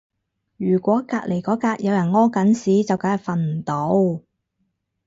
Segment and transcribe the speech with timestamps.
[0.57, 4.23] 如果隔離嗰格有人屙緊屎就梗係瞓唔到